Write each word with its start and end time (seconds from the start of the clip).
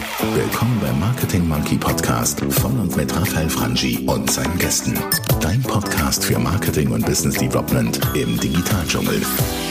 Willkommen 0.00 0.80
beim 0.80 0.98
Marketing 0.98 1.46
Monkey 1.46 1.76
Podcast 1.76 2.40
von 2.40 2.80
und 2.80 2.96
mit 2.96 3.14
Raphael 3.14 3.50
Frangi 3.50 3.98
und 4.06 4.30
seinen 4.30 4.56
Gästen. 4.58 4.94
Dein 5.42 5.62
Podcast 5.62 6.24
für 6.24 6.38
Marketing 6.38 6.90
und 6.90 7.04
Business 7.04 7.36
Development 7.36 8.00
im 8.14 8.40
Digitaldschungel. 8.40 9.20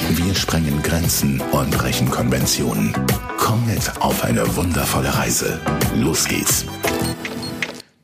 Wir 0.09 0.35
sprengen 0.35 0.83
Grenzen 0.83 1.41
und 1.51 1.71
brechen 1.71 2.11
Konventionen. 2.11 2.93
Komm 3.37 3.65
mit 3.65 3.91
auf 4.01 4.23
eine 4.23 4.55
wundervolle 4.55 5.15
Reise. 5.15 5.59
Los 5.95 6.27
geht's. 6.27 6.65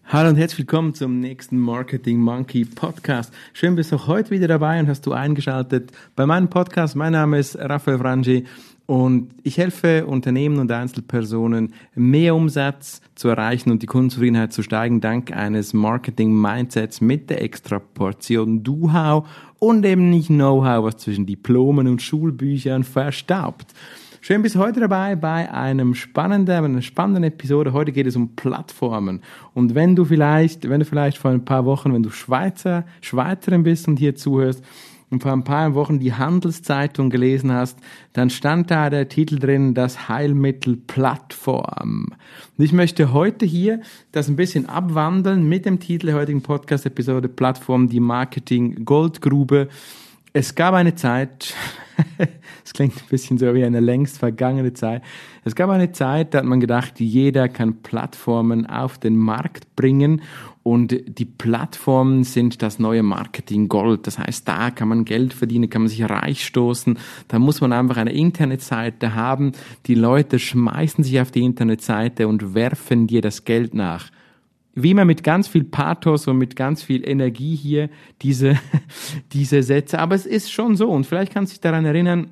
Hallo 0.08 0.30
und 0.30 0.38
herzlich 0.38 0.60
willkommen 0.60 0.94
zum 0.96 1.20
nächsten 1.20 1.60
Marketing 1.60 2.20
Monkey 2.20 2.66
Podcast. 2.66 3.34
Schön 3.54 3.76
bist 3.76 3.92
du 3.92 4.08
heute 4.08 4.32
wieder 4.32 4.48
dabei 4.48 4.80
und 4.80 4.88
hast 4.88 5.06
du 5.06 5.12
eingeschaltet 5.12 5.92
bei 6.16 6.26
meinem 6.26 6.50
Podcast. 6.50 6.96
Mein 6.96 7.12
Name 7.12 7.38
ist 7.38 7.56
Raphael 7.58 8.00
Frangi 8.00 8.46
und 8.86 9.30
ich 9.44 9.58
helfe 9.58 10.06
Unternehmen 10.06 10.60
und 10.60 10.72
Einzelpersonen, 10.72 11.74
mehr 11.96 12.36
Umsatz 12.36 13.02
zu 13.16 13.30
erreichen 13.30 13.72
und 13.72 13.82
die 13.82 13.88
Kundenzufriedenheit 13.88 14.54
zu 14.54 14.62
steigen, 14.62 15.02
dank 15.02 15.36
eines 15.36 15.74
Marketing-Mindsets 15.74 17.02
mit 17.02 17.30
der 17.30 17.42
extra 17.42 17.80
Portion 17.80 18.64
Do-How 18.64 19.28
und 19.60 19.86
eben 19.86 20.10
nicht 20.10 20.28
Know-How, 20.28 20.84
was 20.84 20.98
zwischen 20.98 21.26
Diplomen 21.26 21.88
und 21.88 22.02
Schulbüchern 22.02 22.84
verstaubt. 22.84 23.74
Schön 24.22 24.42
bis 24.42 24.56
heute 24.56 24.80
dabei 24.80 25.16
bei 25.16 25.52
einem 25.52 25.94
spannenden, 25.94 26.66
einer 26.66 26.82
spannenden 26.82 27.26
Episode. 27.26 27.74
Heute 27.74 27.92
geht 27.92 28.08
es 28.08 28.16
um 28.16 28.36
Plattformen. 28.36 29.22
Und 29.54 29.76
wenn 29.76 29.96
du 29.96 30.04
vielleicht, 30.04 30.68
wenn 30.68 30.80
du 30.80 30.86
vielleicht 30.86 31.20
vor 31.20 31.30
ein 31.30 31.46
paar 31.46 31.64
Wochen, 31.66 31.94
wenn 31.94 32.02
du 32.02 32.10
Schweizer, 32.10 32.86
Schweizerin 33.02 33.62
bist 33.62 33.88
und 33.88 34.00
hier 34.00 34.16
zuhörst, 34.16 34.64
und 35.10 35.22
vor 35.22 35.32
ein 35.32 35.44
paar 35.44 35.76
Wochen 35.76 36.00
die 36.00 36.14
Handelszeitung 36.14 37.10
gelesen 37.10 37.52
hast, 37.52 37.80
dann 38.14 38.30
stand 38.30 38.72
da 38.72 38.90
der 38.90 39.08
Titel 39.08 39.40
drin, 39.40 39.74
das 39.74 40.10
Heilmittel 40.10 40.78
Plattform. 40.78 42.08
Und 42.58 42.64
ich 42.64 42.74
möchte 42.74 43.14
heute 43.14 43.46
hier 43.46 43.82
das 44.12 44.28
ein 44.28 44.36
bisschen 44.36 44.68
abwandeln 44.68 45.48
mit 45.48 45.66
dem 45.66 45.80
Titel 45.80 46.08
der 46.08 46.16
heutigen 46.16 46.42
Podcast-Episode 46.42 47.30
Plattform, 47.30 47.88
die 47.88 48.00
Marketing 48.00 48.86
Goldgrube. 48.86 49.70
Es 50.34 50.56
gab 50.56 50.74
eine 50.74 50.96
Zeit, 50.96 51.54
es 52.66 52.74
klingt 52.74 52.96
ein 52.98 53.10
bisschen 53.10 53.38
so 53.38 53.54
wie 53.54 53.64
eine 53.64 53.80
längst 53.80 54.18
vergangene 54.18 54.74
Zeit. 54.74 55.02
Es 55.44 55.56
gab 55.56 55.70
eine 55.70 55.92
Zeit, 55.92 56.34
da 56.34 56.40
hat 56.40 56.46
man 56.46 56.60
gedacht, 56.60 57.00
jeder 57.00 57.48
kann 57.48 57.82
Plattformen 57.84 58.66
auf 58.66 58.98
den 58.98 59.16
Markt 59.16 59.76
bringen 59.76 60.22
und 60.68 61.20
die 61.20 61.26
Plattformen 61.26 62.24
sind 62.24 62.64
das 62.64 62.80
neue 62.80 63.04
Marketing 63.04 63.68
Gold. 63.68 64.08
Das 64.08 64.18
heißt, 64.18 64.48
da 64.48 64.72
kann 64.72 64.88
man 64.88 65.06
Geld 65.06 65.36
verdienen, 65.36 65.70
kann 65.70 65.84
man 65.84 65.90
sich 65.90 66.02
reich 66.02 66.44
stoßen. 66.44 66.98
Da 67.28 67.38
muss 67.38 67.62
man 67.62 67.72
einfach 67.72 67.98
eine 67.98 68.12
Internetseite 68.12 69.14
haben. 69.14 69.52
Die 69.86 69.94
Leute 69.94 70.40
schmeißen 70.40 71.04
sich 71.04 71.22
auf 71.22 71.30
die 71.30 71.44
Internetseite 71.44 72.28
und 72.28 72.56
werfen 72.56 73.06
dir 73.06 73.22
das 73.22 73.46
Geld 73.46 73.76
nach 73.76 74.10
wie 74.74 74.92
immer 74.92 75.06
mit 75.06 75.24
ganz 75.24 75.48
viel 75.48 75.64
Pathos 75.64 76.28
und 76.28 76.40
mit 76.40 76.56
ganz 76.56 76.82
viel 76.82 77.08
Energie 77.08 77.56
hier 77.56 77.90
diese, 78.24 78.60
diese 79.34 79.62
Sätze. 79.62 80.00
Aber 80.00 80.16
es 80.16 80.26
ist 80.26 80.52
schon 80.52 80.76
so. 80.76 80.90
Und 80.90 81.06
vielleicht 81.06 81.32
kannst 81.32 81.54
du 81.54 81.56
dich 81.56 81.62
daran 81.62 81.86
erinnern, 81.86 82.32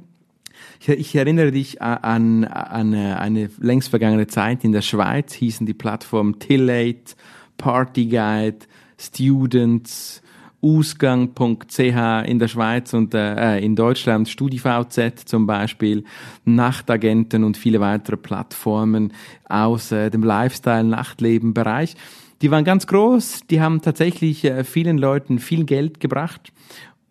ich, 0.79 1.15
erinnere 1.15 1.51
dich 1.51 1.81
an, 1.83 2.45
an 2.45 2.93
eine 2.95 3.49
längst 3.59 3.89
vergangene 3.89 4.27
Zeit 4.27 4.63
in 4.63 4.71
der 4.71 4.81
Schweiz, 4.81 5.33
hießen 5.33 5.65
die 5.65 5.73
Plattformen 5.73 6.39
Tillate, 6.39 7.15
Partyguide, 7.57 8.65
Students, 8.97 10.21
Ausgang.ch 10.63 11.79
in 11.79 12.39
der 12.39 12.47
Schweiz 12.47 12.93
und 12.93 13.13
äh, 13.13 13.59
in 13.59 13.75
Deutschland, 13.75 14.29
StudiVZ 14.29 15.19
zum 15.25 15.45
Beispiel, 15.45 16.05
Nachtagenten 16.45 17.43
und 17.43 17.57
viele 17.57 17.81
weitere 17.81 18.15
Plattformen 18.15 19.11
aus 19.49 19.91
äh, 19.91 20.09
dem 20.09 20.23
Lifestyle-Nachtleben-Bereich. 20.23 21.95
Die 22.41 22.49
waren 22.49 22.63
ganz 22.63 22.87
groß, 22.87 23.41
die 23.49 23.59
haben 23.59 23.81
tatsächlich 23.81 24.45
äh, 24.45 24.63
vielen 24.63 24.97
Leuten 24.97 25.39
viel 25.39 25.65
Geld 25.65 25.99
gebracht. 25.99 26.53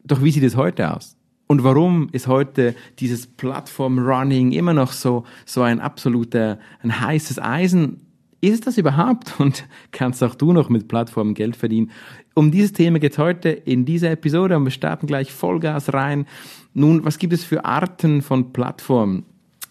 Doch 0.02 0.22
wie 0.22 0.30
sieht 0.30 0.44
es 0.44 0.56
heute 0.56 0.94
aus? 0.96 1.16
Und 1.46 1.64
warum 1.64 2.08
ist 2.12 2.28
heute 2.28 2.74
dieses 2.98 3.26
Plattform-Running 3.26 4.52
immer 4.52 4.72
noch 4.72 4.92
so, 4.92 5.24
so 5.44 5.60
ein 5.60 5.80
absoluter, 5.80 6.58
ein 6.82 7.00
heißes 7.00 7.38
Eisen? 7.38 8.00
Ist 8.42 8.66
das 8.66 8.76
überhaupt? 8.76 9.34
Und 9.38 9.64
kannst 9.92 10.22
auch 10.22 10.34
du 10.34 10.52
noch 10.52 10.68
mit 10.68 10.88
Plattformen 10.88 11.32
Geld 11.32 11.56
verdienen? 11.56 11.90
Um 12.34 12.50
dieses 12.50 12.72
Thema 12.72 12.98
geht 12.98 13.16
heute 13.16 13.48
in 13.48 13.84
dieser 13.84 14.10
Episode 14.10 14.56
und 14.56 14.64
wir 14.64 14.70
starten 14.70 15.06
gleich 15.06 15.30
Vollgas 15.30 15.92
rein. 15.92 16.26
Nun, 16.72 17.04
was 17.04 17.18
gibt 17.18 17.34
es 17.34 17.44
für 17.44 17.66
Arten 17.66 18.22
von 18.22 18.54
Plattformen? 18.54 19.24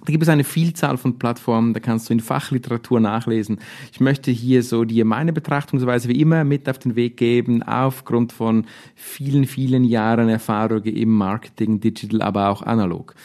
Da 0.06 0.12
gibt 0.12 0.24
es 0.24 0.30
eine 0.30 0.44
Vielzahl 0.44 0.98
von 0.98 1.20
Plattformen, 1.20 1.74
da 1.74 1.80
kannst 1.80 2.10
du 2.10 2.14
in 2.14 2.20
Fachliteratur 2.20 3.00
nachlesen. 3.00 3.60
Ich 3.92 4.00
möchte 4.00 4.32
hier 4.32 4.64
so 4.64 4.84
dir 4.84 5.06
meine 5.06 5.34
Betrachtungsweise 5.34 6.08
wie 6.08 6.22
immer 6.22 6.44
mit 6.44 6.70
auf 6.70 6.78
den 6.80 6.96
Weg 6.96 7.18
geben, 7.18 7.64
aufgrund 7.64 8.32
von 8.32 8.66
vielen, 8.96 9.46
vielen 9.46 9.84
Jahren 9.84 10.30
Erfahrung 10.30 10.84
im 10.84 11.10
Marketing, 11.10 11.80
Digital, 11.80 12.22
aber 12.22 12.50
auch 12.50 12.62
analog. 12.62 13.16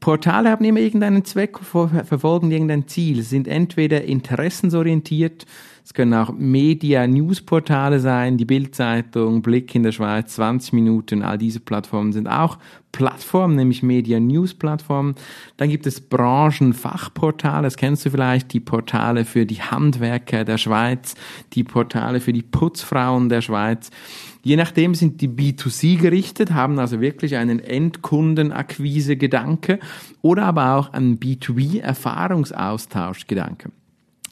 Portale 0.00 0.50
haben 0.50 0.64
immer 0.64 0.80
irgendeinen 0.80 1.24
Zweck, 1.24 1.58
verfolgen 1.60 2.50
irgendein 2.50 2.88
Ziel, 2.88 3.22
sind 3.22 3.46
entweder 3.46 4.04
interessensorientiert, 4.04 5.46
es 5.86 5.94
können 5.94 6.12
auch 6.14 6.32
Media-News-Portale 6.32 8.00
sein, 8.00 8.38
die 8.38 8.44
Bildzeitung, 8.44 9.40
Blick 9.40 9.72
in 9.72 9.84
der 9.84 9.92
Schweiz, 9.92 10.34
20 10.34 10.72
Minuten, 10.72 11.22
all 11.22 11.38
diese 11.38 11.60
Plattformen 11.60 12.12
sind 12.12 12.26
auch 12.26 12.58
Plattformen, 12.90 13.54
nämlich 13.54 13.84
Media-News-Plattformen. 13.84 15.14
Dann 15.58 15.68
gibt 15.68 15.86
es 15.86 16.00
Branchenfachportale, 16.00 17.62
das 17.62 17.76
kennst 17.76 18.04
du 18.04 18.10
vielleicht, 18.10 18.52
die 18.52 18.58
Portale 18.58 19.24
für 19.24 19.46
die 19.46 19.62
Handwerker 19.62 20.44
der 20.44 20.58
Schweiz, 20.58 21.14
die 21.52 21.62
Portale 21.62 22.18
für 22.18 22.32
die 22.32 22.42
Putzfrauen 22.42 23.28
der 23.28 23.42
Schweiz. 23.42 23.90
Je 24.42 24.56
nachdem 24.56 24.96
sind 24.96 25.20
die 25.20 25.28
B2C 25.28 26.00
gerichtet, 26.00 26.52
haben 26.52 26.80
also 26.80 27.00
wirklich 27.00 27.36
einen 27.36 27.60
Endkundenakquise-Gedanke 27.60 29.78
oder 30.20 30.46
aber 30.46 30.74
auch 30.74 30.92
einen 30.92 31.20
B2B-Erfahrungsaustausch-Gedanke. 31.20 33.70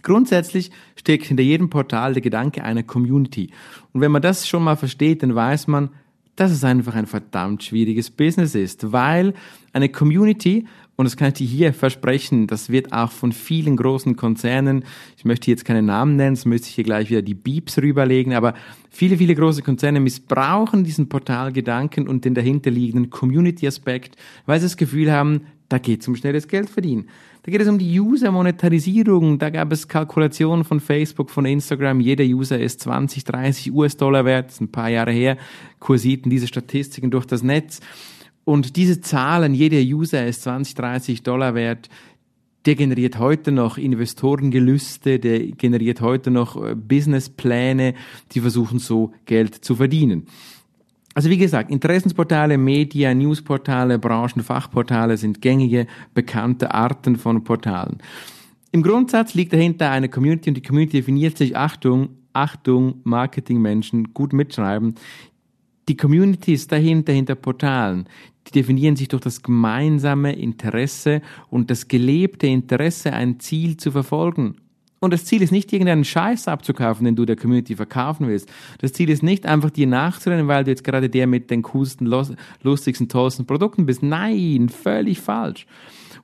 Grundsätzlich 0.04 0.70
steckt 0.94 1.25
hinter 1.25 1.42
jedem 1.42 1.70
Portal 1.70 2.12
der 2.12 2.22
Gedanke 2.22 2.62
einer 2.62 2.84
Community. 2.84 3.50
Und 3.92 4.03
wenn 4.03 4.12
man 4.12 4.22
das 4.22 4.47
schon 4.47 4.62
mal 4.62 4.76
versteht, 4.76 5.22
dann 5.25 5.34
weiß 5.34 5.66
man, 5.66 5.91
dass 6.37 6.50
es 6.50 6.62
einfach 6.62 6.94
ein 6.94 7.06
verdammt 7.06 7.62
schwieriges 7.62 8.10
Business 8.10 8.54
ist, 8.54 8.93
weil 8.93 9.34
eine 9.72 9.88
Community, 9.88 10.66
und 10.97 11.06
das 11.06 11.16
kann 11.16 11.28
ich 11.28 11.34
dir 11.34 11.47
hier 11.47 11.72
versprechen, 11.72 12.47
das 12.47 12.70
wird 12.70 12.93
auch 12.93 13.10
von 13.10 13.32
vielen 13.32 13.76
großen 13.76 14.14
Konzernen, 14.16 14.84
ich 15.16 15.25
möchte 15.25 15.50
jetzt 15.50 15.64
keine 15.64 15.82
Namen 15.82 16.16
nennen, 16.16 16.34
das 16.34 16.44
müsste 16.44 16.69
ich 16.69 16.75
hier 16.75 16.84
gleich 16.84 17.09
wieder 17.09 17.22
die 17.22 17.34
Beeps 17.34 17.78
rüberlegen, 17.78 18.34
aber 18.34 18.54
viele, 18.91 19.16
viele 19.16 19.34
große 19.34 19.62
Konzerne 19.62 20.00
missbrauchen 20.00 20.84
diesen 20.84 21.09
Portalgedanken 21.09 22.09
und 22.09 22.25
den 22.25 22.34
dahinterliegenden 22.34 23.10
Community-Aspekt, 23.10 24.16
weil 24.47 24.60
sie 24.60 24.66
das 24.66 24.76
Gefühl 24.76 25.10
haben, 25.10 25.43
da 25.74 25.78
geht 25.78 26.02
es 26.02 26.08
um 26.08 26.14
schnelles 26.14 26.46
Geld 26.46 26.70
verdienen. 26.70 27.08
Da 27.42 27.50
geht 27.50 27.60
es 27.60 27.66
um 27.66 27.78
die 27.78 27.98
User-Monetarisierung. 27.98 29.40
Da 29.40 29.50
gab 29.50 29.72
es 29.72 29.88
Kalkulationen 29.88 30.64
von 30.64 30.78
Facebook, 30.78 31.30
von 31.30 31.46
Instagram. 31.46 31.98
Jeder 31.98 32.22
User 32.22 32.60
ist 32.60 32.78
20, 32.82 33.24
30 33.24 33.72
US-Dollar 33.72 34.24
wert. 34.24 34.46
Das 34.46 34.54
ist 34.54 34.60
ein 34.60 34.70
paar 34.70 34.88
Jahre 34.88 35.10
her. 35.10 35.36
Kursierten 35.80 36.30
diese 36.30 36.46
Statistiken 36.46 37.10
durch 37.10 37.26
das 37.26 37.42
Netz. 37.42 37.80
Und 38.44 38.76
diese 38.76 39.00
Zahlen, 39.00 39.52
jeder 39.52 39.78
User 39.78 40.24
ist 40.24 40.42
20, 40.42 40.76
30 40.76 41.22
Dollar 41.24 41.56
wert. 41.56 41.88
Der 42.66 42.76
generiert 42.76 43.18
heute 43.18 43.50
noch 43.50 43.76
Investorengelüste, 43.76 45.18
der 45.18 45.40
generiert 45.48 46.00
heute 46.00 46.30
noch 46.30 46.54
äh, 46.64 46.76
Businesspläne, 46.76 47.94
die 48.30 48.40
versuchen 48.40 48.78
so 48.78 49.12
Geld 49.26 49.56
zu 49.56 49.74
verdienen. 49.74 50.28
Also 51.14 51.30
wie 51.30 51.38
gesagt, 51.38 51.70
Interessensportale, 51.70 52.58
Media, 52.58 53.14
Newsportale, 53.14 53.98
Branchenfachportale 54.00 55.16
sind 55.16 55.41
gängige, 55.41 55.86
bekannte 56.12 56.75
Arten 56.75 57.16
von 57.16 57.44
Portalen. 57.44 57.98
Im 58.72 58.82
Grundsatz 58.82 59.34
liegt 59.34 59.52
dahinter 59.52 59.93
eine 59.93 60.08
Community 60.08 60.50
und 60.50 60.56
die 60.56 60.62
Community 60.62 60.99
definiert 60.99 61.38
sich, 61.38 61.56
Achtung, 61.56 62.08
Achtung, 62.32 63.00
Marketingmenschen, 63.05 64.12
gut 64.12 64.32
mitschreiben. 64.32 64.96
Die 65.88 65.96
Community 65.96 66.55
ist 66.55 66.72
dahinter, 66.72 67.12
hinter 67.12 67.37
Portalen. 67.37 68.08
Die 68.49 68.50
definieren 68.50 68.96
sich 68.96 69.06
durch 69.06 69.22
das 69.22 69.43
gemeinsame 69.43 70.32
Interesse 70.32 71.22
und 71.49 71.70
das 71.70 71.87
gelebte 71.87 72.49
Interesse, 72.49 73.12
ein 73.12 73.38
Ziel 73.38 73.76
zu 73.76 73.93
verfolgen. 73.93 74.56
Und 75.04 75.12
das 75.12 75.24
Ziel 75.24 75.42
ist 75.42 75.52
nicht, 75.52 75.72
irgendeinen 75.72 76.04
Scheiß 76.04 76.48
abzukaufen, 76.48 77.04
den 77.04 77.14
du 77.14 77.24
der 77.24 77.36
Community 77.36 77.76
verkaufen 77.76 78.26
willst. 78.26 78.50
Das 78.78 78.92
Ziel 78.92 79.10
ist 79.10 79.22
nicht 79.22 79.46
einfach 79.46 79.70
dir 79.70 79.86
nachzurennen, 79.86 80.48
weil 80.48 80.64
du 80.64 80.70
jetzt 80.70 80.84
gerade 80.84 81.08
der 81.08 81.26
mit 81.26 81.50
den 81.50 81.62
coolsten, 81.62 82.06
lustigsten, 82.62 83.08
tollsten 83.08 83.46
Produkten 83.46 83.86
bist. 83.86 84.02
Nein, 84.02 84.68
völlig 84.68 85.20
falsch. 85.20 85.66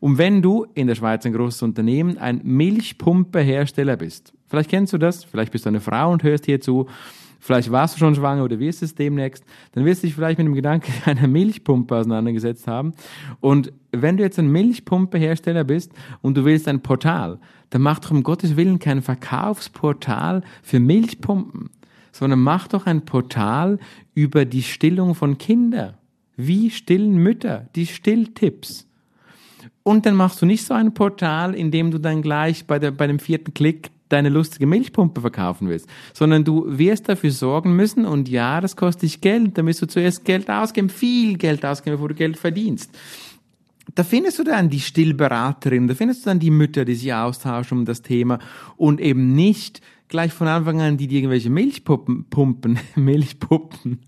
Und 0.01 0.17
wenn 0.17 0.41
du 0.41 0.67
in 0.75 0.87
der 0.87 0.95
Schweiz 0.95 1.27
ein 1.27 1.35
großes 1.35 1.63
Unternehmen, 1.63 2.17
ein 2.17 2.41
Milchpumpehersteller 2.43 3.97
bist, 3.97 4.33
vielleicht 4.49 4.71
kennst 4.71 4.95
du 4.95 4.99
das, 4.99 5.25
vielleicht 5.25 5.53
bist 5.53 5.67
du 5.67 5.69
eine 5.69 5.81
Frau 5.81 6.11
und 6.11 6.23
hörst 6.23 6.47
hier 6.47 6.61
zu, 6.61 6.89
vielleicht 7.41 7.73
warst 7.73 7.95
du 7.95 7.99
schon 7.99 8.15
schwanger 8.15 8.45
oder 8.45 8.59
wirst 8.59 8.83
es 8.83 8.95
demnächst, 8.95 9.45
dann 9.73 9.85
wirst 9.85 10.03
du 10.03 10.07
dich 10.07 10.15
vielleicht 10.15 10.39
mit 10.39 10.47
dem 10.47 10.55
Gedanken 10.55 10.93
einer 11.05 11.27
Milchpumpe 11.27 11.97
auseinandergesetzt 11.97 12.67
haben. 12.67 12.93
Und 13.41 13.73
wenn 13.91 14.17
du 14.17 14.23
jetzt 14.23 14.39
ein 14.39 14.53
Milchpumpehersteller 14.53 15.65
bist 15.65 15.93
und 16.23 16.37
du 16.37 16.45
willst 16.45 16.69
ein 16.69 16.81
Portal, 16.81 17.41
dann 17.71 17.83
mach 17.83 17.99
doch 17.99 18.11
um 18.11 18.23
Gottes 18.23 18.57
Willen 18.57 18.79
kein 18.79 19.03
Verkaufsportal 19.03 20.43
für 20.63 20.79
Milchpumpen, 20.79 21.71
sondern 22.13 22.41
mach 22.41 22.69
doch 22.69 22.87
ein 22.87 23.05
Portal 23.05 23.79
über 24.15 24.45
die 24.45 24.63
Stillung 24.63 25.15
von 25.15 25.39
Kindern. 25.39 25.95
Wie 26.37 26.71
stillen 26.71 27.17
Mütter? 27.17 27.69
Die 27.75 27.87
Stilltipps. 27.87 28.87
Und 29.83 30.07
dann 30.07 30.15
machst 30.15 30.41
du 30.43 30.47
nicht 30.47 30.65
so 30.65 30.75
ein 30.75 30.95
Portal, 30.95 31.55
in 31.55 31.71
dem 31.71 31.91
du 31.91 31.99
dann 31.99 32.23
gleich 32.23 32.67
bei, 32.67 32.79
der, 32.79 32.91
bei 32.91 33.07
dem 33.07 33.19
vierten 33.19 33.55
Klick 33.55 33.91
deine 34.11 34.29
lustige 34.29 34.67
Milchpumpe 34.67 35.21
verkaufen 35.21 35.69
willst, 35.69 35.89
sondern 36.13 36.45
du 36.45 36.65
wirst 36.67 37.09
dafür 37.09 37.31
sorgen 37.31 37.75
müssen 37.75 38.05
und 38.05 38.29
ja, 38.29 38.61
das 38.61 38.77
kostet 38.77 39.03
dich 39.03 39.21
Geld, 39.21 39.57
da 39.57 39.63
musst 39.63 39.81
du 39.81 39.87
zuerst 39.87 40.25
Geld 40.25 40.51
ausgeben, 40.51 40.91
viel 40.91 41.39
Geld 41.39 41.65
ausgeben, 41.65 41.97
bevor 41.97 42.09
du 42.09 42.15
Geld 42.15 42.37
verdienst. 42.37 42.91
Da 43.95 44.05
findest 44.05 44.39
du 44.39 44.45
dann 44.45 44.71
die 44.71 44.81
Stillberaterin, 44.81 45.89
da 45.89 45.95
findest 45.95 46.25
du 46.25 46.31
dann 46.31 46.39
die 46.39 46.51
Mütter, 46.51 46.85
die 46.85 46.95
sich 46.95 47.13
austauschen 47.13 47.79
um 47.79 47.85
das 47.85 48.03
Thema 48.03 48.39
und 48.77 49.01
eben 49.01 49.35
nicht 49.35 49.81
gleich 50.09 50.33
von 50.33 50.49
Anfang 50.49 50.81
an 50.81 50.97
die, 50.97 51.07
die 51.07 51.17
irgendwelche 51.17 51.51
Milchpuppen, 51.51 52.25
Pumpen, 52.29 52.79
Milchpuppen, 52.97 54.01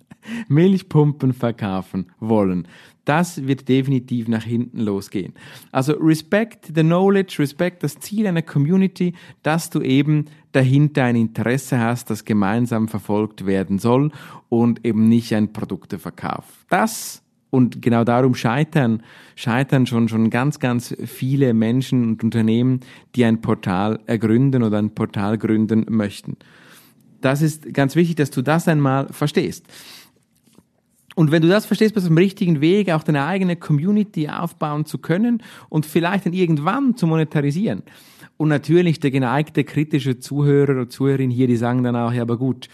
Milchpumpen 0.48 1.32
verkaufen 1.32 2.06
wollen. 2.20 2.68
Das 3.04 3.46
wird 3.46 3.68
definitiv 3.68 4.28
nach 4.28 4.44
hinten 4.44 4.80
losgehen. 4.80 5.34
Also 5.72 5.94
respect 5.94 6.66
the 6.66 6.82
knowledge, 6.82 7.36
respect 7.40 7.82
das 7.82 7.98
Ziel 7.98 8.26
einer 8.26 8.42
Community, 8.42 9.14
dass 9.42 9.70
du 9.70 9.80
eben 9.80 10.26
dahinter 10.52 11.04
ein 11.04 11.16
Interesse 11.16 11.80
hast, 11.80 12.10
das 12.10 12.24
gemeinsam 12.24 12.86
verfolgt 12.86 13.44
werden 13.44 13.78
soll 13.78 14.12
und 14.48 14.84
eben 14.86 15.08
nicht 15.08 15.34
ein 15.34 15.52
Produkteverkauf. 15.52 16.44
Das 16.68 17.22
und 17.50 17.82
genau 17.82 18.02
darum 18.02 18.34
scheitern, 18.34 19.02
scheitern 19.36 19.86
schon, 19.86 20.08
schon 20.08 20.30
ganz, 20.30 20.58
ganz 20.58 20.96
viele 21.04 21.52
Menschen 21.52 22.04
und 22.04 22.24
Unternehmen, 22.24 22.80
die 23.14 23.24
ein 23.24 23.42
Portal 23.42 24.00
ergründen 24.06 24.62
oder 24.62 24.78
ein 24.78 24.94
Portal 24.94 25.36
gründen 25.36 25.84
möchten. 25.88 26.38
Das 27.20 27.42
ist 27.42 27.74
ganz 27.74 27.94
wichtig, 27.94 28.16
dass 28.16 28.30
du 28.30 28.40
das 28.40 28.68
einmal 28.68 29.08
verstehst. 29.12 29.66
Und 31.14 31.30
wenn 31.30 31.42
du 31.42 31.48
das 31.48 31.66
verstehst, 31.66 31.94
bist 31.94 32.06
du 32.06 32.10
auf 32.10 32.14
dem 32.14 32.18
richtigen 32.18 32.60
Weg, 32.60 32.90
auch 32.90 33.02
deine 33.02 33.24
eigene 33.24 33.56
Community 33.56 34.28
aufbauen 34.28 34.86
zu 34.86 34.98
können 34.98 35.42
und 35.68 35.86
vielleicht 35.86 36.26
dann 36.26 36.32
irgendwann 36.32 36.96
zu 36.96 37.06
monetarisieren. 37.06 37.82
Und 38.36 38.48
natürlich 38.48 38.98
der 38.98 39.10
geneigte 39.10 39.64
kritische 39.64 40.18
Zuhörer 40.18 40.72
oder 40.72 40.88
Zuhörerin 40.88 41.30
hier, 41.30 41.46
die 41.46 41.56
sagen 41.56 41.82
dann 41.82 41.96
auch, 41.96 42.12
ja, 42.12 42.22
aber 42.22 42.38
gut, 42.38 42.68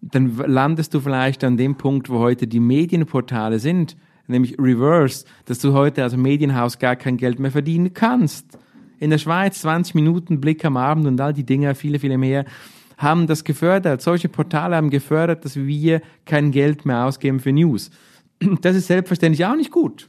dann 0.00 0.36
landest 0.36 0.94
du 0.94 1.00
vielleicht 1.00 1.44
an 1.44 1.56
dem 1.56 1.76
Punkt, 1.76 2.10
wo 2.10 2.18
heute 2.18 2.46
die 2.48 2.60
Medienportale 2.60 3.58
sind, 3.58 3.96
nämlich 4.26 4.58
Reverse, 4.58 5.24
dass 5.44 5.60
du 5.60 5.74
heute 5.74 6.02
als 6.02 6.16
Medienhaus 6.16 6.78
gar 6.78 6.96
kein 6.96 7.18
Geld 7.18 7.38
mehr 7.38 7.52
verdienen 7.52 7.94
kannst. 7.94 8.58
In 8.98 9.10
der 9.10 9.18
Schweiz 9.18 9.60
20 9.60 9.94
Minuten 9.94 10.40
Blick 10.40 10.64
am 10.64 10.76
Abend 10.76 11.06
und 11.06 11.20
all 11.20 11.32
die 11.32 11.44
Dinge, 11.44 11.74
viele, 11.74 11.98
viele 11.98 12.18
mehr 12.18 12.44
haben 13.02 13.26
das 13.26 13.44
gefördert. 13.44 14.02
Solche 14.02 14.28
Portale 14.28 14.76
haben 14.76 14.90
gefördert, 14.90 15.44
dass 15.44 15.56
wir 15.56 16.00
kein 16.24 16.50
Geld 16.50 16.86
mehr 16.86 17.04
ausgeben 17.04 17.40
für 17.40 17.52
News. 17.52 17.90
Das 18.60 18.76
ist 18.76 18.88
selbstverständlich 18.88 19.46
auch 19.46 19.56
nicht 19.56 19.70
gut. 19.70 20.08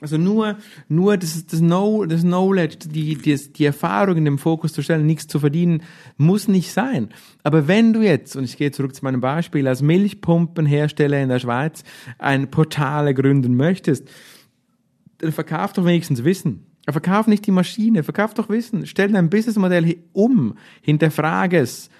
Also 0.00 0.16
nur, 0.16 0.56
nur 0.88 1.16
das, 1.16 1.44
das, 1.46 1.58
know, 1.58 2.04
das 2.04 2.22
Knowledge, 2.22 2.88
die, 2.88 3.16
die, 3.16 3.52
die 3.52 3.64
Erfahrung 3.64 4.16
in 4.16 4.24
den 4.26 4.38
Fokus 4.38 4.72
zu 4.72 4.82
stellen, 4.82 5.06
nichts 5.06 5.26
zu 5.26 5.40
verdienen, 5.40 5.82
muss 6.16 6.46
nicht 6.46 6.72
sein. 6.72 7.08
Aber 7.42 7.66
wenn 7.66 7.92
du 7.92 8.02
jetzt, 8.02 8.36
und 8.36 8.44
ich 8.44 8.56
gehe 8.56 8.70
zurück 8.70 8.94
zu 8.94 9.04
meinem 9.04 9.20
Beispiel, 9.20 9.66
als 9.66 9.82
Milchpumpenhersteller 9.82 11.20
in 11.20 11.30
der 11.30 11.40
Schweiz 11.40 11.82
ein 12.18 12.48
Portal 12.48 13.12
gründen 13.12 13.56
möchtest, 13.56 14.08
dann 15.18 15.32
verkauf 15.32 15.72
doch 15.72 15.84
wenigstens 15.84 16.22
Wissen. 16.22 16.66
Verkauf 16.88 17.26
nicht 17.26 17.44
die 17.46 17.50
Maschine, 17.50 18.04
verkauf 18.04 18.34
doch 18.34 18.48
Wissen. 18.48 18.86
Stell 18.86 19.10
dein 19.10 19.30
Businessmodell 19.30 19.96
um, 20.12 20.54
hinterfrage 20.80 21.58
es, 21.58 21.90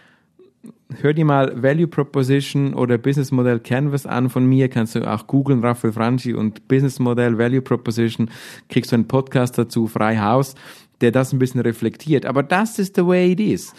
hör 1.00 1.12
dir 1.12 1.25
mal 1.25 1.62
Value 1.62 1.87
Proposition 1.87 2.75
oder 2.75 2.99
Business 2.99 3.31
Model 3.31 3.61
Canvas 3.61 4.06
an 4.06 4.31
von 4.31 4.46
mir. 4.46 4.69
Kannst 4.69 4.94
du 4.94 5.08
auch 5.11 5.26
googeln, 5.26 5.61
Raphael 5.64 5.93
Franchi 5.93 6.35
und 6.35 6.67
Business 6.69 6.99
Model 6.99 7.38
Value 7.38 7.62
Proposition. 7.62 8.31
Kriegst 8.69 8.93
du 8.93 8.96
einen 8.96 9.08
Podcast 9.08 9.58
dazu, 9.58 9.87
frei 9.87 10.19
Haus, 10.19 10.55
der 11.00 11.12
das 11.12 11.32
ein 11.32 11.38
bisschen 11.38 11.61
reflektiert. 11.61 12.26
Aber 12.26 12.43
das 12.43 12.79
ist 12.79 12.96
the 12.96 13.06
way 13.06 13.32
it 13.32 13.40
is. 13.40 13.75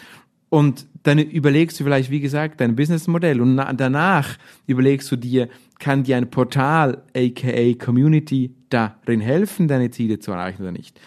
Und 0.50 0.88
dann 1.04 1.20
überlegst 1.20 1.80
du 1.80 1.84
vielleicht, 1.84 2.10
wie 2.12 2.20
gesagt, 2.20 2.60
dein 2.60 2.76
Businessmodell 2.76 3.40
und 3.40 3.58
danach 3.58 4.38
überlegst 4.68 5.12
du 5.12 5.16
dir, 5.16 5.48
kann 5.80 6.04
dir 6.04 6.18
ein 6.18 6.30
Portal, 6.30 7.04
aka 7.16 7.74
Community, 7.84 8.54
darin 8.70 9.22
helfen, 9.22 9.68
deine 9.68 9.92
Ziele 9.92 10.20
zu 10.20 10.32
erreichen 10.32 10.62
oder 10.62 10.72
nicht? 10.72 11.00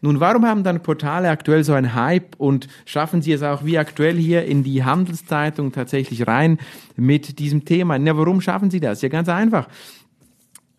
Nun, 0.00 0.20
warum 0.20 0.46
haben 0.46 0.64
dann 0.64 0.82
Portale 0.82 1.30
aktuell 1.30 1.64
so 1.64 1.72
einen 1.72 1.94
Hype 1.94 2.36
und 2.38 2.68
schaffen 2.84 3.22
sie 3.22 3.32
es 3.32 3.42
auch 3.42 3.64
wie 3.64 3.78
aktuell 3.78 4.16
hier 4.16 4.44
in 4.44 4.62
die 4.62 4.84
Handelszeitung 4.84 5.72
tatsächlich 5.72 6.26
rein 6.26 6.58
mit 6.96 7.38
diesem 7.38 7.64
Thema? 7.64 7.96
Ja, 7.96 8.16
warum 8.16 8.40
schaffen 8.40 8.70
sie 8.70 8.80
das? 8.80 9.02
Ja, 9.02 9.08
ganz 9.08 9.28
einfach 9.28 9.68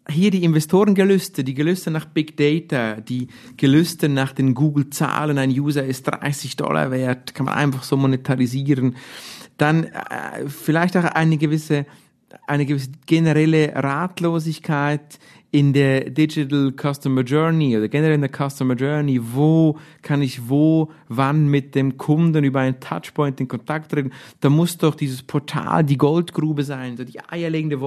hier 0.09 0.31
die 0.31 0.43
Investorengelüste, 0.43 1.43
die 1.43 1.53
Gelüste 1.53 1.91
nach 1.91 2.05
Big 2.05 2.37
Data, 2.37 3.01
die 3.01 3.27
Gelüste 3.57 4.09
nach 4.09 4.31
den 4.31 4.53
Google-Zahlen, 4.53 5.37
ein 5.37 5.51
User 5.51 5.83
ist 5.83 6.03
30 6.03 6.55
Dollar 6.55 6.91
wert, 6.91 7.35
kann 7.35 7.45
man 7.45 7.55
einfach 7.55 7.83
so 7.83 7.97
monetarisieren. 7.97 8.95
Dann 9.57 9.85
äh, 9.85 10.47
vielleicht 10.47 10.95
auch 10.95 11.03
eine 11.03 11.37
gewisse, 11.37 11.85
eine 12.45 12.65
gewisse 12.65 12.91
generelle 13.05 13.73
Ratlosigkeit 13.75 15.19
in 15.51 15.73
der 15.73 16.09
Digital 16.09 16.73
Customer 16.73 17.21
Journey 17.21 17.77
oder 17.77 17.87
generell 17.87 18.15
in 18.15 18.21
der 18.21 18.31
Customer 18.31 18.75
Journey, 18.75 19.19
wo 19.21 19.77
kann 20.01 20.21
ich 20.21 20.49
wo, 20.49 20.91
wann 21.07 21.47
mit 21.47 21.73
dem 21.73 21.97
Kunden 21.97 22.43
über 22.43 22.59
einen 22.59 22.79
Touchpoint 22.79 23.39
in 23.39 23.47
Kontakt 23.47 23.91
treten, 23.91 24.11
da 24.41 24.49
muss 24.49 24.77
doch 24.77 24.95
dieses 24.95 25.23
Portal 25.23 25.83
die 25.83 25.97
Goldgrube 25.97 26.63
sein, 26.63 26.97
so 26.97 27.03
die 27.03 27.19
eierlegende 27.29 27.79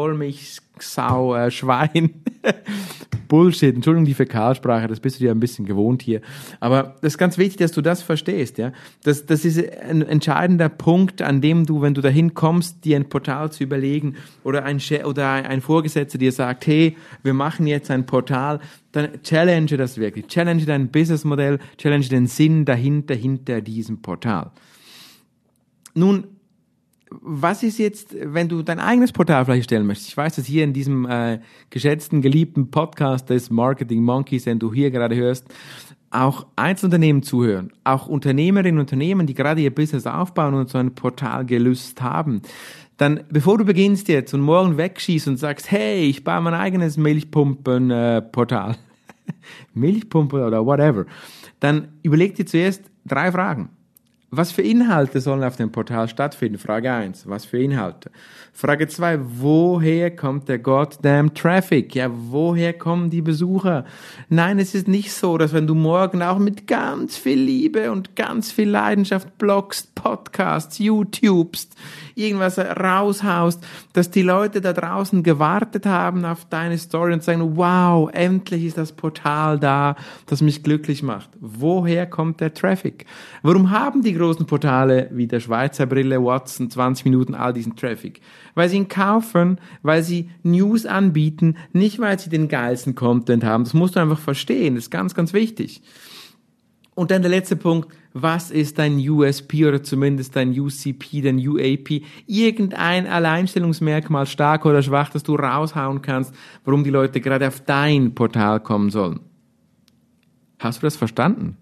Wollmilchsau, 0.80 1.34
äh, 1.36 1.50
Schwein. 1.50 2.22
Bullshit, 3.28 3.76
Entschuldigung 3.76 4.06
die 4.06 4.14
Fäkalsprache, 4.14 4.88
das 4.88 4.98
bist 4.98 5.20
du 5.20 5.24
dir 5.24 5.30
ein 5.30 5.38
bisschen 5.38 5.64
gewohnt 5.64 6.02
hier. 6.02 6.20
Aber 6.58 6.96
das 7.00 7.12
ist 7.12 7.18
ganz 7.18 7.38
wichtig, 7.38 7.58
dass 7.58 7.70
du 7.70 7.80
das 7.80 8.02
verstehst, 8.02 8.58
ja. 8.58 8.72
Das, 9.04 9.24
das 9.24 9.44
ist 9.44 9.56
ein 9.82 10.02
entscheidender 10.02 10.68
Punkt, 10.68 11.22
an 11.22 11.40
dem 11.40 11.64
du, 11.64 11.80
wenn 11.80 11.94
du 11.94 12.00
dahin 12.00 12.34
kommst, 12.34 12.84
dir 12.84 12.96
ein 12.96 13.08
Portal 13.08 13.52
zu 13.52 13.62
überlegen 13.62 14.16
oder 14.42 14.64
ein, 14.64 14.80
oder 15.04 15.30
ein 15.30 15.60
Vorgesetzter 15.60 16.18
dir 16.18 16.32
sagt, 16.32 16.66
hey, 16.66 16.96
wir 17.22 17.34
machen 17.34 17.68
jetzt 17.68 17.92
ein 17.92 18.04
Portal, 18.04 18.58
dann 18.90 19.22
challenge 19.22 19.76
das 19.76 19.96
wirklich. 19.96 20.26
Challenge 20.26 20.64
dein 20.64 20.88
Businessmodell, 20.88 21.60
challenge 21.78 22.08
den 22.08 22.26
Sinn 22.26 22.64
dahinter, 22.64 23.14
hinter 23.14 23.60
diesem 23.60 24.02
Portal. 24.02 24.50
Nun, 25.94 26.24
was 27.10 27.62
ist 27.62 27.78
jetzt, 27.78 28.14
wenn 28.20 28.48
du 28.48 28.62
dein 28.62 28.78
eigenes 28.78 29.12
Portal 29.12 29.44
vielleicht 29.44 29.64
stellen 29.64 29.86
möchtest? 29.86 30.10
Ich 30.10 30.16
weiß, 30.16 30.36
dass 30.36 30.46
hier 30.46 30.64
in 30.64 30.72
diesem 30.72 31.06
äh, 31.06 31.40
geschätzten, 31.70 32.22
geliebten 32.22 32.70
Podcast 32.70 33.30
des 33.30 33.50
Marketing 33.50 34.02
Monkeys, 34.02 34.44
den 34.44 34.58
du 34.58 34.72
hier 34.72 34.90
gerade 34.90 35.16
hörst, 35.16 35.46
auch 36.10 36.46
Einzelunternehmen 36.56 37.22
zuhören, 37.22 37.72
auch 37.84 38.06
Unternehmerinnen 38.06 38.78
und 38.78 38.82
Unternehmen, 38.82 39.26
die 39.26 39.34
gerade 39.34 39.60
ihr 39.60 39.74
Business 39.74 40.06
aufbauen 40.06 40.54
und 40.54 40.68
so 40.68 40.78
ein 40.78 40.94
Portal 40.94 41.44
gelöst 41.44 42.02
haben. 42.02 42.42
Dann, 42.96 43.24
bevor 43.30 43.58
du 43.58 43.64
beginnst 43.64 44.08
jetzt 44.08 44.34
und 44.34 44.40
morgen 44.40 44.76
wegschießt 44.76 45.28
und 45.28 45.36
sagst, 45.36 45.70
hey, 45.70 46.04
ich 46.04 46.24
baue 46.24 46.42
mein 46.42 46.54
eigenes 46.54 46.96
Milchpumpen-Portal, 46.96 48.72
äh, 48.72 49.32
Milchpumpe 49.74 50.44
oder 50.44 50.66
whatever, 50.66 51.06
dann 51.60 51.88
überleg 52.02 52.34
dir 52.34 52.46
zuerst 52.46 52.82
drei 53.06 53.32
Fragen. 53.32 53.70
Was 54.32 54.52
für 54.52 54.62
Inhalte 54.62 55.20
sollen 55.20 55.42
auf 55.42 55.56
dem 55.56 55.72
Portal 55.72 56.08
stattfinden? 56.08 56.58
Frage 56.58 56.92
1. 56.92 57.28
Was 57.28 57.44
für 57.44 57.58
Inhalte? 57.58 58.12
Frage 58.52 58.86
2. 58.86 59.18
Woher 59.40 60.14
kommt 60.14 60.48
der 60.48 60.60
goddamn 60.60 61.34
Traffic? 61.34 61.96
Ja, 61.96 62.08
woher 62.12 62.72
kommen 62.72 63.10
die 63.10 63.22
Besucher? 63.22 63.84
Nein, 64.28 64.60
es 64.60 64.72
ist 64.76 64.86
nicht 64.86 65.12
so, 65.12 65.36
dass 65.36 65.52
wenn 65.52 65.66
du 65.66 65.74
morgen 65.74 66.22
auch 66.22 66.38
mit 66.38 66.68
ganz 66.68 67.16
viel 67.16 67.40
Liebe 67.40 67.90
und 67.90 68.14
ganz 68.14 68.52
viel 68.52 68.70
Leidenschaft 68.70 69.36
bloggst, 69.36 69.96
Podcasts, 69.96 70.78
YouTubest, 70.78 71.74
irgendwas 72.14 72.56
raushaust, 72.58 73.64
dass 73.94 74.12
die 74.12 74.22
Leute 74.22 74.60
da 74.60 74.72
draußen 74.72 75.24
gewartet 75.24 75.86
haben 75.86 76.24
auf 76.24 76.44
deine 76.44 76.78
Story 76.78 77.14
und 77.14 77.24
sagen, 77.24 77.56
wow, 77.56 78.08
endlich 78.12 78.64
ist 78.64 78.78
das 78.78 78.92
Portal 78.92 79.58
da, 79.58 79.96
das 80.26 80.40
mich 80.40 80.62
glücklich 80.62 81.02
macht. 81.02 81.30
Woher 81.40 82.06
kommt 82.06 82.40
der 82.40 82.54
Traffic? 82.54 83.06
Warum 83.42 83.70
haben 83.70 84.02
die 84.02 84.19
großen 84.20 84.46
Portale 84.46 85.08
wie 85.12 85.26
der 85.26 85.40
Schweizer 85.40 85.86
Brille, 85.86 86.22
Watson, 86.22 86.70
20 86.70 87.04
Minuten 87.04 87.34
all 87.34 87.52
diesen 87.52 87.74
Traffic? 87.74 88.20
Weil 88.54 88.68
sie 88.68 88.76
ihn 88.76 88.88
kaufen, 88.88 89.58
weil 89.82 90.02
sie 90.02 90.30
News 90.42 90.86
anbieten, 90.86 91.56
nicht 91.72 91.98
weil 91.98 92.18
sie 92.18 92.30
den 92.30 92.48
geilsten 92.48 92.94
Content 92.94 93.42
haben. 93.44 93.64
Das 93.64 93.74
musst 93.74 93.96
du 93.96 94.00
einfach 94.00 94.18
verstehen. 94.18 94.76
Das 94.76 94.84
ist 94.84 94.90
ganz, 94.90 95.14
ganz 95.14 95.32
wichtig. 95.32 95.82
Und 96.94 97.10
dann 97.10 97.22
der 97.22 97.30
letzte 97.30 97.56
Punkt, 97.56 97.88
was 98.12 98.50
ist 98.50 98.78
dein 98.78 98.98
USP 98.98 99.66
oder 99.66 99.82
zumindest 99.82 100.36
dein 100.36 100.50
UCP, 100.50 101.22
dein 101.22 101.38
UAP, 101.38 102.02
irgendein 102.26 103.06
Alleinstellungsmerkmal 103.06 104.26
stark 104.26 104.66
oder 104.66 104.82
schwach, 104.82 105.10
das 105.10 105.22
du 105.22 105.36
raushauen 105.36 106.02
kannst, 106.02 106.34
warum 106.64 106.84
die 106.84 106.90
Leute 106.90 107.20
gerade 107.20 107.48
auf 107.48 107.60
dein 107.60 108.14
Portal 108.14 108.60
kommen 108.60 108.90
sollen. 108.90 109.20
Hast 110.58 110.82
du 110.82 110.86
das 110.86 110.96
verstanden? 110.96 111.56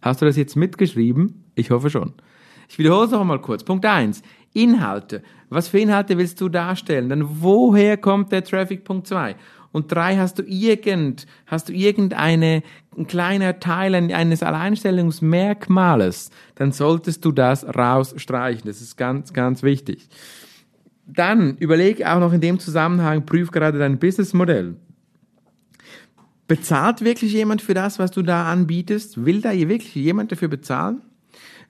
Hast 0.00 0.20
du 0.20 0.26
das 0.26 0.36
jetzt 0.36 0.56
mitgeschrieben? 0.56 1.41
Ich 1.54 1.70
hoffe 1.70 1.90
schon. 1.90 2.12
Ich 2.68 2.78
wiederhole 2.78 3.06
es 3.06 3.10
noch 3.10 3.20
einmal 3.20 3.40
kurz. 3.40 3.64
Punkt 3.64 3.84
eins: 3.84 4.22
Inhalte. 4.52 5.22
Was 5.50 5.68
für 5.68 5.78
Inhalte 5.78 6.16
willst 6.16 6.40
du 6.40 6.48
darstellen? 6.48 7.08
Dann 7.08 7.42
woher 7.42 7.96
kommt 7.96 8.32
der 8.32 8.44
Traffic? 8.44 8.84
Punkt 8.84 9.06
zwei. 9.06 9.36
Und 9.72 9.90
drei, 9.90 10.18
hast 10.18 10.38
du 10.38 10.42
irgend, 10.42 11.26
hast 11.46 11.70
du 11.70 11.72
irgendeine, 11.72 12.62
ein 12.96 13.06
kleiner 13.06 13.58
Teil 13.58 13.94
eines 13.94 14.42
Alleinstellungsmerkmales, 14.42 16.30
dann 16.56 16.72
solltest 16.72 17.24
du 17.24 17.32
das 17.32 17.64
rausstreichen. 17.64 18.64
Das 18.66 18.82
ist 18.82 18.96
ganz, 18.96 19.32
ganz 19.32 19.62
wichtig. 19.62 20.08
Dann 21.06 21.56
überleg 21.56 22.04
auch 22.04 22.20
noch 22.20 22.34
in 22.34 22.42
dem 22.42 22.58
Zusammenhang, 22.58 23.24
prüf 23.24 23.50
gerade 23.50 23.78
dein 23.78 23.98
Businessmodell. 23.98 24.76
Bezahlt 26.46 27.02
wirklich 27.02 27.32
jemand 27.32 27.62
für 27.62 27.74
das, 27.74 27.98
was 27.98 28.10
du 28.10 28.22
da 28.22 28.52
anbietest? 28.52 29.24
Will 29.24 29.40
da 29.40 29.52
wirklich 29.52 29.94
jemand 29.94 30.32
dafür 30.32 30.48
bezahlen? 30.48 31.00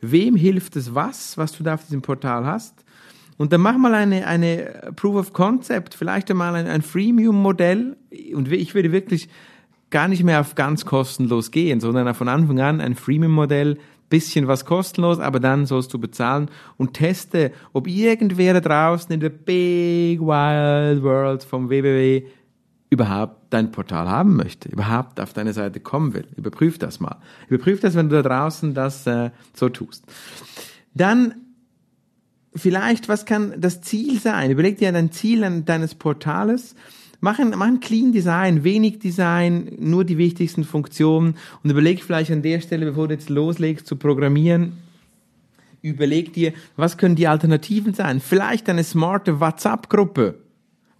Wem 0.02 0.36
hilft 0.36 0.76
es 0.76 0.94
was, 0.94 1.38
was 1.38 1.52
du 1.52 1.62
da 1.62 1.74
auf 1.74 1.84
diesem 1.84 2.02
Portal 2.02 2.44
hast? 2.44 2.84
Und 3.38 3.52
dann 3.52 3.60
mach 3.60 3.78
mal 3.78 3.94
eine, 3.94 4.26
eine 4.26 4.92
Proof 4.96 5.16
of 5.16 5.32
Concept, 5.32 5.94
vielleicht 5.94 6.30
einmal 6.30 6.54
ein, 6.54 6.66
ein 6.66 6.82
Freemium-Modell. 6.82 7.96
Und 8.34 8.52
ich 8.52 8.74
würde 8.74 8.92
wirklich 8.92 9.28
gar 9.90 10.08
nicht 10.08 10.24
mehr 10.24 10.40
auf 10.40 10.54
ganz 10.54 10.84
kostenlos 10.84 11.50
gehen, 11.50 11.80
sondern 11.80 12.14
von 12.14 12.28
Anfang 12.28 12.60
an 12.60 12.80
ein 12.80 12.94
Freemium-Modell, 12.94 13.78
bisschen 14.12 14.46
was 14.46 14.66
kostenlos, 14.66 15.20
aber 15.20 15.40
dann 15.40 15.64
sollst 15.64 15.94
du 15.94 15.98
bezahlen 15.98 16.50
und 16.76 16.92
teste, 16.92 17.50
ob 17.72 17.88
irgendwer 17.88 18.52
da 18.52 18.60
draußen 18.60 19.10
in 19.10 19.20
der 19.20 19.30
big 19.30 20.20
wild 20.20 21.02
world 21.02 21.42
vom 21.44 21.70
WWW 21.70 22.22
überhaupt 22.92 23.46
dein 23.48 23.72
Portal 23.72 24.06
haben 24.06 24.36
möchte, 24.36 24.68
überhaupt 24.68 25.18
auf 25.18 25.32
deine 25.32 25.54
Seite 25.54 25.80
kommen 25.80 26.12
will. 26.12 26.26
Überprüf 26.36 26.76
das 26.76 27.00
mal. 27.00 27.16
Überprüf 27.48 27.80
das, 27.80 27.94
wenn 27.94 28.10
du 28.10 28.22
da 28.22 28.28
draußen 28.28 28.74
das 28.74 29.06
äh, 29.06 29.30
so 29.54 29.70
tust. 29.70 30.04
Dann 30.92 31.34
vielleicht, 32.54 33.08
was 33.08 33.24
kann 33.24 33.54
das 33.56 33.80
Ziel 33.80 34.20
sein? 34.20 34.50
Überleg 34.50 34.76
dir 34.76 34.92
dein 34.92 35.10
Ziel 35.10 35.42
an 35.42 35.64
deines 35.64 35.94
Portales. 35.94 36.74
Mach 37.20 37.38
ein, 37.38 37.54
mach 37.56 37.66
ein 37.66 37.80
Clean 37.80 38.12
Design, 38.12 38.62
wenig 38.62 38.98
Design, 38.98 39.74
nur 39.78 40.04
die 40.04 40.18
wichtigsten 40.18 40.64
Funktionen 40.64 41.36
und 41.62 41.70
überleg 41.70 42.04
vielleicht 42.04 42.30
an 42.30 42.42
der 42.42 42.60
Stelle, 42.60 42.84
bevor 42.84 43.08
du 43.08 43.14
jetzt 43.14 43.30
loslegst 43.30 43.86
zu 43.86 43.96
programmieren, 43.96 44.74
überleg 45.80 46.34
dir, 46.34 46.52
was 46.76 46.98
können 46.98 47.16
die 47.16 47.26
Alternativen 47.26 47.94
sein? 47.94 48.20
Vielleicht 48.20 48.68
eine 48.68 48.84
smarte 48.84 49.40
WhatsApp-Gruppe, 49.40 50.41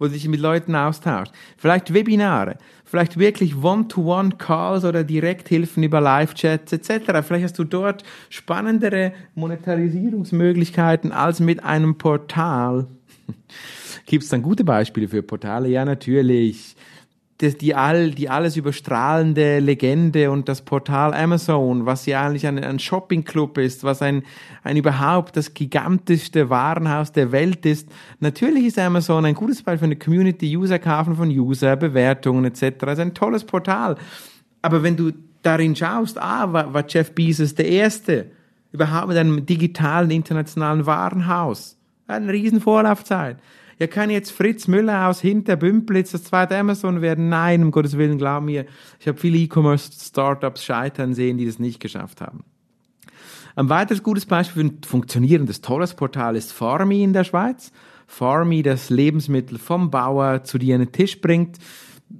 wo 0.03 0.07
du 0.07 0.13
dich 0.13 0.27
mit 0.27 0.41
Leuten 0.41 0.75
austauschst. 0.75 1.33
Vielleicht 1.55 1.93
Webinare, 1.93 2.57
vielleicht 2.83 3.17
wirklich 3.17 3.55
One-to-One-Calls 3.55 4.83
oder 4.83 5.05
Direkthilfen 5.05 5.81
über 5.81 6.01
Live-Chats 6.01 6.73
etc. 6.73 7.21
Vielleicht 7.25 7.45
hast 7.45 7.57
du 7.57 7.63
dort 7.63 8.03
spannendere 8.29 9.13
Monetarisierungsmöglichkeiten 9.35 11.13
als 11.13 11.39
mit 11.39 11.63
einem 11.63 11.97
Portal. 11.97 12.87
Gibt 14.05 14.25
es 14.25 14.29
dann 14.29 14.41
gute 14.41 14.65
Beispiele 14.65 15.07
für 15.07 15.23
Portale? 15.23 15.69
Ja, 15.69 15.85
natürlich 15.85 16.75
das, 17.43 17.57
die, 17.57 17.75
all, 17.75 18.11
die 18.11 18.29
alles 18.29 18.55
überstrahlende 18.55 19.59
Legende 19.59 20.31
und 20.31 20.47
das 20.47 20.61
Portal 20.61 21.13
Amazon, 21.13 21.85
was 21.85 22.05
ja 22.05 22.25
eigentlich 22.25 22.47
ein, 22.47 22.57
ein 22.63 22.79
Shopping-Club 22.79 23.57
ist, 23.57 23.83
was 23.83 24.01
ein, 24.01 24.23
ein 24.63 24.77
überhaupt 24.77 25.35
das 25.35 25.53
gigantischste 25.53 26.49
Warenhaus 26.49 27.11
der 27.11 27.33
Welt 27.33 27.65
ist. 27.65 27.89
Natürlich 28.19 28.65
ist 28.65 28.79
Amazon 28.79 29.25
ein 29.25 29.35
gutes 29.35 29.61
Beispiel 29.61 29.79
für 29.79 29.85
eine 29.85 29.95
Community, 29.97 30.55
User 30.55 30.79
kaufen 30.79 31.15
von 31.15 31.29
User, 31.29 31.75
Bewertungen 31.75 32.45
etc. 32.45 32.61
Es 32.61 32.93
ist 32.93 32.99
ein 32.99 33.13
tolles 33.13 33.43
Portal. 33.43 33.97
Aber 34.61 34.81
wenn 34.81 34.95
du 34.95 35.11
darin 35.41 35.75
schaust, 35.75 36.17
ah, 36.17 36.51
war, 36.53 36.73
war 36.73 36.85
Jeff 36.87 37.13
Bezos 37.13 37.55
der 37.55 37.67
Erste 37.67 38.31
überhaupt 38.71 39.09
mit 39.09 39.17
einem 39.17 39.45
digitalen 39.45 40.11
internationalen 40.11 40.85
Warenhaus. 40.85 41.77
Eine 42.07 42.31
riesen 42.31 42.61
Vorlaufzeit. 42.61 43.37
Ja, 43.79 43.87
kann 43.87 44.09
jetzt 44.09 44.31
Fritz 44.31 44.67
Müller 44.67 45.07
aus 45.07 45.21
Hinterbümplitz 45.21 46.11
das 46.11 46.23
zweite 46.23 46.57
Amazon 46.57 47.01
werden? 47.01 47.29
Nein, 47.29 47.63
um 47.63 47.71
Gottes 47.71 47.97
Willen, 47.97 48.17
glaub 48.17 48.43
mir. 48.43 48.65
Ich 48.99 49.07
habe 49.07 49.17
viele 49.17 49.37
E-Commerce-Startups 49.37 50.63
scheitern 50.63 51.13
sehen, 51.13 51.37
die 51.37 51.45
das 51.45 51.59
nicht 51.59 51.79
geschafft 51.79 52.21
haben. 52.21 52.43
Ein 53.55 53.69
weiteres 53.69 54.01
gutes 54.01 54.25
Beispiel 54.25 54.63
für 54.63 54.67
ein 54.67 54.77
funktionierendes, 54.83 55.61
tolles 55.61 55.93
Portal 55.93 56.35
ist 56.35 56.51
Farmi 56.51 57.03
in 57.03 57.13
der 57.13 57.23
Schweiz. 57.23 57.71
Farmi, 58.07 58.63
das 58.63 58.89
Lebensmittel 58.89 59.57
vom 59.57 59.91
Bauer 59.91 60.43
zu 60.43 60.57
dir 60.57 60.75
an 60.75 60.81
den 60.81 60.91
Tisch 60.91 61.21
bringt. 61.21 61.57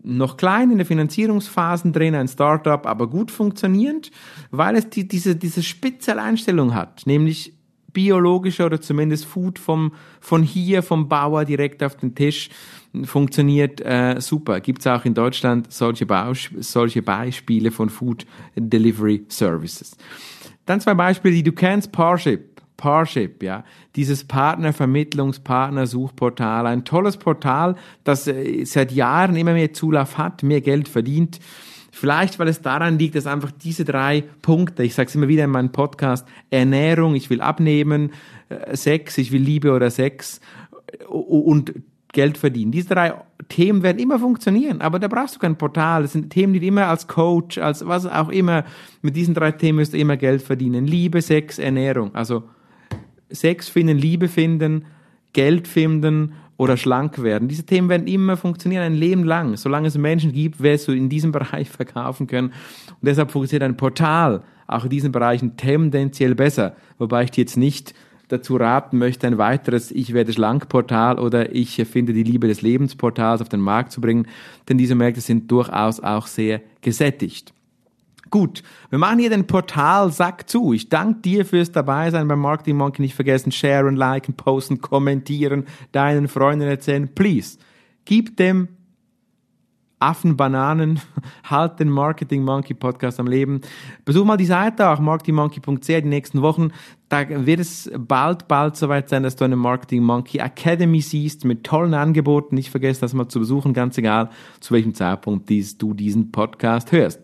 Noch 0.03 0.37
klein 0.37 0.71
in 0.71 0.77
der 0.77 0.87
Finanzierungsphasen 0.87 1.93
drin, 1.93 2.15
ein 2.15 2.27
Startup, 2.27 2.85
aber 2.85 3.07
gut 3.07 3.29
funktionierend, 3.29 4.09
weil 4.49 4.75
es 4.75 4.89
die, 4.89 5.07
diese, 5.07 5.35
diese 5.35 5.61
Spezialeinstellung 5.61 6.73
hat, 6.73 7.03
nämlich 7.05 7.52
biologischer 7.93 8.65
oder 8.65 8.81
zumindest 8.81 9.25
Food 9.25 9.59
vom, 9.59 9.93
von 10.19 10.43
hier, 10.43 10.83
vom 10.83 11.07
Bauer 11.07 11.45
direkt 11.45 11.83
auf 11.83 11.95
den 11.95 12.15
Tisch 12.15 12.49
funktioniert 13.03 13.81
äh, 13.81 14.19
super. 14.19 14.59
Gibt 14.59 14.81
es 14.81 14.87
auch 14.87 15.05
in 15.05 15.13
Deutschland 15.13 15.71
solche, 15.71 16.05
Baus 16.05 16.49
solche 16.59 17.01
Beispiele 17.01 17.71
von 17.71 17.89
Food 17.89 18.25
Delivery 18.55 19.25
Services. 19.29 19.97
Dann 20.65 20.79
zwei 20.79 20.93
Beispiele, 20.93 21.35
die 21.35 21.43
du 21.43 21.51
kennst, 21.51 21.91
Parship. 21.91 22.53
Parship, 22.77 23.43
ja, 23.43 23.63
dieses 23.95 24.25
Partnervermittlungs, 24.25 25.39
Partnersuchportal, 25.39 26.67
ein 26.67 26.83
tolles 26.83 27.17
Portal, 27.17 27.75
das 28.03 28.27
äh, 28.27 28.65
seit 28.65 28.91
Jahren 28.91 29.35
immer 29.35 29.53
mehr 29.53 29.73
Zulauf 29.73 30.17
hat, 30.17 30.43
mehr 30.43 30.59
Geld 30.59 30.87
verdient 30.89 31.39
Vielleicht, 31.95 32.39
weil 32.39 32.47
es 32.47 32.59
daran 32.59 32.97
liegt, 32.97 33.13
dass 33.13 33.27
einfach 33.27 33.51
diese 33.51 33.85
drei 33.85 34.23
Punkte, 34.41 34.81
ich 34.81 34.95
sage 34.95 35.09
es 35.09 35.15
immer 35.15 35.27
wieder 35.27 35.43
in 35.43 35.51
meinem 35.51 35.71
Podcast, 35.71 36.27
Ernährung, 36.49 37.13
ich 37.13 37.29
will 37.29 37.39
abnehmen, 37.39 38.13
äh, 38.49 38.75
Sex, 38.75 39.19
ich 39.19 39.31
will 39.31 39.43
Liebe 39.43 39.71
oder 39.71 39.91
Sex 39.91 40.41
und 41.07 41.71
Geld 42.11 42.39
verdienen. 42.39 42.71
Diese 42.71 42.89
drei 42.89 43.13
Themen 43.47 43.83
werden 43.83 43.99
immer 43.99 44.17
funktionieren, 44.17 44.81
aber 44.81 44.97
da 44.97 45.07
brauchst 45.07 45.35
du 45.35 45.39
kein 45.39 45.55
Portal. 45.55 46.01
Das 46.01 46.13
sind 46.13 46.31
Themen, 46.31 46.53
die 46.53 46.61
du 46.61 46.65
immer 46.65 46.87
als 46.87 47.07
Coach, 47.07 47.59
als 47.59 47.85
was 47.85 48.07
auch 48.07 48.29
immer, 48.29 48.65
mit 49.03 49.15
diesen 49.15 49.35
drei 49.35 49.51
Themen 49.51 49.77
wirst 49.77 49.93
du 49.93 49.99
immer 49.99 50.17
Geld 50.17 50.41
verdienen. 50.41 50.87
Liebe, 50.87 51.21
Sex, 51.21 51.59
Ernährung. 51.59 52.15
Also 52.15 52.41
Sex 53.29 53.69
finden, 53.69 53.99
Liebe 53.99 54.29
finden, 54.29 54.85
Geld 55.31 55.67
finden 55.67 56.33
oder 56.57 56.77
schlank 56.77 57.21
werden. 57.21 57.47
Diese 57.47 57.65
Themen 57.65 57.89
werden 57.89 58.07
immer 58.07 58.37
funktionieren, 58.37 58.83
ein 58.83 58.93
Leben 58.93 59.23
lang. 59.23 59.57
Solange 59.57 59.87
es 59.87 59.97
Menschen 59.97 60.31
gibt, 60.31 60.61
wirst 60.61 60.87
du 60.87 60.91
in 60.91 61.09
diesem 61.09 61.31
Bereich 61.33 61.69
verkaufen 61.69 62.27
können. 62.27 62.49
Und 62.89 63.03
deshalb 63.03 63.31
funktioniert 63.31 63.63
ein 63.63 63.77
Portal 63.77 64.43
auch 64.67 64.85
in 64.85 64.89
diesen 64.89 65.11
Bereichen 65.11 65.57
tendenziell 65.57 66.35
besser. 66.35 66.75
Wobei 66.97 67.23
ich 67.23 67.31
dir 67.31 67.41
jetzt 67.41 67.57
nicht 67.57 67.93
dazu 68.29 68.55
raten 68.55 68.97
möchte, 68.97 69.27
ein 69.27 69.37
weiteres 69.37 69.91
Ich 69.91 70.13
werde 70.13 70.33
schlank 70.33 70.69
Portal 70.69 71.19
oder 71.19 71.53
Ich 71.53 71.75
finde 71.75 72.13
die 72.13 72.23
Liebe 72.23 72.47
des 72.47 72.61
Lebens 72.61 72.95
Portals 72.95 73.41
auf 73.41 73.49
den 73.49 73.59
Markt 73.59 73.91
zu 73.91 74.01
bringen, 74.01 74.27
denn 74.69 74.77
diese 74.77 74.95
Märkte 74.95 75.21
sind 75.21 75.51
durchaus 75.51 75.99
auch 75.99 76.27
sehr 76.27 76.61
gesättigt. 76.81 77.53
Gut, 78.33 78.63
wir 78.89 78.97
machen 78.97 79.19
hier 79.19 79.29
den 79.29 79.45
Portalsack 79.45 80.49
zu. 80.49 80.73
Ich 80.73 80.89
danke 80.89 81.21
dir 81.21 81.45
fürs 81.45 81.71
Dabeisein 81.71 82.27
beim 82.27 82.39
Marketing 82.39 82.77
Monkey. 82.77 83.03
Nicht 83.03 83.13
vergessen, 83.13 83.51
sharen, 83.51 83.95
liken, 83.95 84.33
posten, 84.33 84.81
kommentieren, 84.81 85.65
deinen 85.91 86.27
Freunden 86.27 86.67
erzählen. 86.67 87.13
Please, 87.13 87.59
gib 88.05 88.35
dem 88.37 88.69
Affen, 89.99 90.35
Bananen, 90.35 90.99
halt 91.43 91.79
den 91.79 91.91
Marketing 91.91 92.43
Monkey 92.43 92.73
Podcast 92.73 93.19
am 93.19 93.27
Leben. 93.27 93.61
Besuch 94.03 94.25
mal 94.25 94.37
die 94.37 94.45
Seite 94.45 94.89
auch, 94.89 94.99
marketingmonkey.ch 94.99 95.85
die 95.85 96.01
nächsten 96.01 96.41
Wochen. 96.41 96.71
Da 97.09 97.45
wird 97.45 97.59
es 97.59 97.91
bald, 97.95 98.47
bald 98.47 98.77
soweit 98.77 99.09
sein, 99.09 99.21
dass 99.21 99.35
du 99.35 99.45
eine 99.45 99.57
Marketing 99.57 100.01
Monkey 100.01 100.39
Academy 100.39 101.01
siehst 101.01 101.45
mit 101.45 101.63
tollen 101.63 101.93
Angeboten. 101.93 102.55
Nicht 102.55 102.71
vergessen, 102.71 103.01
das 103.01 103.13
mal 103.13 103.27
zu 103.27 103.37
besuchen, 103.37 103.73
ganz 103.73 103.95
egal, 103.99 104.31
zu 104.59 104.73
welchem 104.73 104.95
Zeitpunkt 104.95 105.49
dies, 105.49 105.77
du 105.77 105.93
diesen 105.93 106.31
Podcast 106.31 106.91
hörst. 106.91 107.21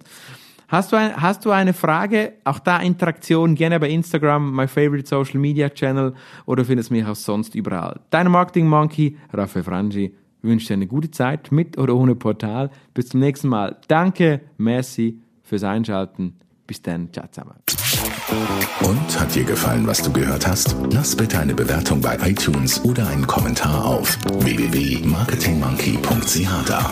Hast 0.70 0.92
du, 0.92 0.98
ein, 0.98 1.20
hast 1.20 1.44
du 1.46 1.52
eine 1.52 1.74
Frage? 1.74 2.34
Auch 2.44 2.60
da 2.60 2.78
Interaktion 2.78 3.56
gerne 3.56 3.80
bei 3.80 3.90
Instagram, 3.90 4.56
my 4.56 4.68
favorite 4.68 5.08
social 5.08 5.40
media 5.40 5.68
channel 5.70 6.14
oder 6.46 6.64
findest 6.64 6.92
mich 6.92 7.04
auch 7.06 7.16
sonst 7.16 7.56
überall. 7.56 8.00
Dein 8.12 8.30
Marketing 8.30 8.68
Monkey, 8.68 9.18
Raphael 9.34 9.64
Frangi, 9.64 10.14
wünsche 10.44 10.68
dir 10.68 10.76
eine 10.76 10.86
gute 10.86 11.10
Zeit 11.10 11.52
mit 11.52 11.80
oder 11.80 11.96
ohne 11.96 12.14
Portal. 12.14 12.70
Bis 12.94 13.10
zum 13.10 13.20
nächsten 13.20 13.48
Mal. 13.48 13.78
Danke, 13.88 14.42
merci 14.58 15.20
fürs 15.42 15.64
Einschalten. 15.64 16.36
Bis 16.68 16.84
dann, 16.84 17.12
ciao 17.12 17.26
zusammen. 17.32 17.56
Und 18.84 19.20
hat 19.20 19.34
dir 19.34 19.46
gefallen, 19.46 19.88
was 19.88 20.04
du 20.04 20.14
gehört 20.14 20.46
hast? 20.46 20.76
Lass 20.92 21.16
bitte 21.16 21.40
eine 21.40 21.56
Bewertung 21.56 22.00
bei 22.00 22.16
iTunes 22.22 22.86
oder 22.86 23.08
einen 23.08 23.26
Kommentar 23.26 23.86
auf 23.86 24.20
www.marketingmonkey.ch 24.24 26.66
da. 26.68 26.92